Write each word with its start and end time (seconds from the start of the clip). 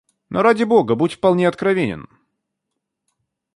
Но, 0.29 0.41
ради 0.41 0.63
Бога, 0.63 0.95
будь 0.95 1.13
вполне 1.13 1.47
откровенен. 1.47 2.07